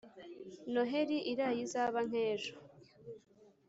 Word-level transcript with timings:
noheri 0.73 1.17
iraye 1.31 1.59
izaba 1.65 1.99
nkejo 2.09 2.53